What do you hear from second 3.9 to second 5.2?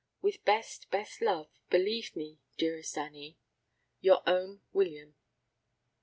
Your own WILLIAM."